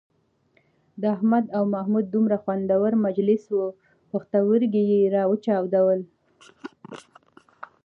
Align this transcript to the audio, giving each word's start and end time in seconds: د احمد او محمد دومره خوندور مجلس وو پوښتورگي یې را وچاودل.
د 1.01 1.03
احمد 1.15 1.45
او 1.57 1.63
محمد 1.73 2.05
دومره 2.15 2.37
خوندور 2.43 2.91
مجلس 3.05 3.43
وو 3.55 3.65
پوښتورگي 4.09 4.83
یې 4.91 5.01
را 5.15 5.23
وچاودل. 5.31 5.99